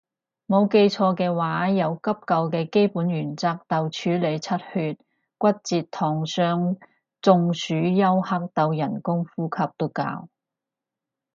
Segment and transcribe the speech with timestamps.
[0.47, 4.97] 冇記錯嘅話由急救嘅基本原則到處理出血
[5.37, 6.79] 骨折燙傷
[7.21, 10.27] 中暑休克到人工呼吸都教